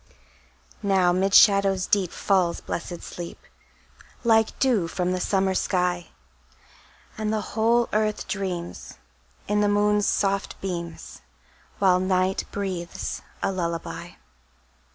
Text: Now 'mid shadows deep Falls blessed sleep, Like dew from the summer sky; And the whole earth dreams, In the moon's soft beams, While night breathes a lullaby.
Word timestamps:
Now 0.81 1.11
'mid 1.11 1.35
shadows 1.35 1.85
deep 1.85 2.11
Falls 2.11 2.59
blessed 2.59 3.03
sleep, 3.03 3.37
Like 4.23 4.57
dew 4.57 4.87
from 4.87 5.11
the 5.11 5.19
summer 5.19 5.53
sky; 5.53 6.07
And 7.19 7.31
the 7.31 7.51
whole 7.53 7.87
earth 7.93 8.27
dreams, 8.27 8.95
In 9.47 9.61
the 9.61 9.69
moon's 9.69 10.07
soft 10.07 10.59
beams, 10.59 11.21
While 11.77 11.99
night 11.99 12.45
breathes 12.51 13.21
a 13.43 13.51
lullaby. 13.51 14.13